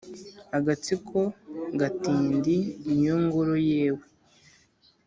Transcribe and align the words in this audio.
agatsiko 0.57 1.17
gatindi 1.79 2.57
ni 2.85 2.99
yo 3.07 3.15
ngoro 3.23 3.53
yewe 3.69 4.05